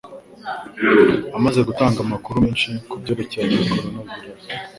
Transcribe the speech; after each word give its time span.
amaze 1.37 1.59
gutanga 1.67 1.99
amakuru 2.05 2.37
menshi 2.45 2.69
kubyerekeye 2.89 3.55
koronavirusi. 3.71 4.49